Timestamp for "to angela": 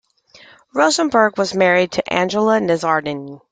1.91-2.59